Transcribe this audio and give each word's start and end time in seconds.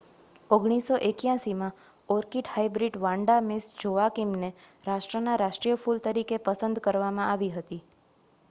1981માં 0.49 1.75
orchid 2.09 2.49
hybrid 2.53 2.97
Vanda 3.03 3.35
Miss 3.45 3.67
જોઆકિમને 3.77 4.49
રાષ્ટ્રનાં 4.85 5.39
રાષ્ટ્રીય 5.39 5.81
ફૂલ 5.83 6.01
તરીકે 6.03 6.41
પસંદ 6.45 6.83
કરવામાં 6.83 7.29
આવી 7.29 7.51
હતી 7.55 7.79